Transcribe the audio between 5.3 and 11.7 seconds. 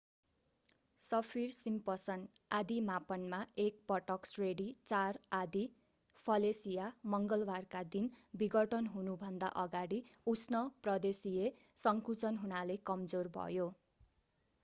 आँधी फेलिसिया मङ्गलवारका दिन विघटन हुनुभन्दा अगाडि उष्ण प्रदेशिय